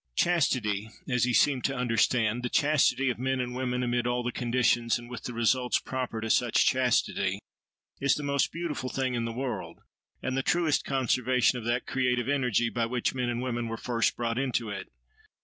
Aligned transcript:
Chastity,—as 0.15 1.25
he 1.25 1.33
seemed 1.33 1.63
to 1.65 1.75
understand—the 1.75 2.49
chastity 2.49 3.11
of 3.11 3.19
men 3.19 3.39
and 3.39 3.53
women, 3.53 3.83
amid 3.83 4.07
all 4.07 4.23
the 4.23 4.31
conditions, 4.31 4.97
and 4.97 5.11
with 5.11 5.25
the 5.25 5.31
results, 5.35 5.77
proper 5.77 6.19
to 6.21 6.29
such 6.31 6.65
chastity, 6.65 7.37
is 7.99 8.15
the 8.15 8.23
most 8.23 8.51
beautiful 8.51 8.89
thing 8.89 9.13
in 9.13 9.25
the 9.25 9.31
world 9.31 9.81
and 10.23 10.35
the 10.35 10.41
truest 10.41 10.85
conservation 10.85 11.59
of 11.59 11.65
that 11.65 11.85
creative 11.85 12.27
energy 12.27 12.67
by 12.71 12.87
which 12.87 13.13
men 13.13 13.29
and 13.29 13.43
women 13.43 13.67
were 13.67 13.77
first 13.77 14.17
brought 14.17 14.39
into 14.39 14.71
it. 14.71 14.91